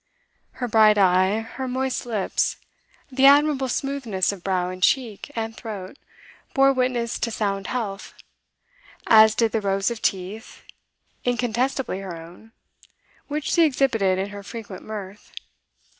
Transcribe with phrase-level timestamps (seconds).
[0.53, 2.57] Her bright eye, her moist lips,
[3.11, 5.95] the admirable smoothness of brow and cheek and throat,
[6.55, 8.15] bore witness to sound health;
[9.05, 10.63] as did the rows of teeth,
[11.23, 12.51] incontestably her own,
[13.27, 15.31] which she exhibited in her frequent mirth.